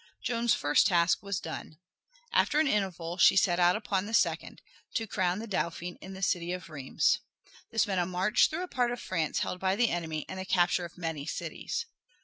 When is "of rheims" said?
6.53-7.19